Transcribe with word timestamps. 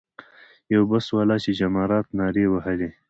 یو 0.73 0.81
بس 0.91 1.05
والا 1.15 1.37
چې 1.43 1.51
جمارات 1.59 2.07
نارې 2.17 2.41
یې 2.45 2.49
وهلې. 2.51 2.89